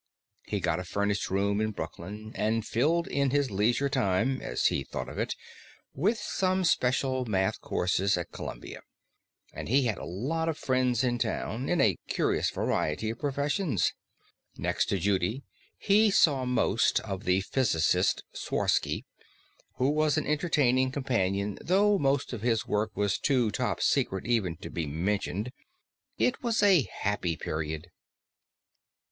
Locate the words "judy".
14.97-15.43